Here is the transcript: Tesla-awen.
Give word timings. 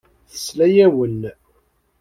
Tesla-awen. 0.31 1.21